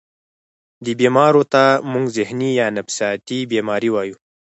[0.83, 4.15] دې بيمارو ته مونږ ذهني يا نفسياتي بيمارۍ وايو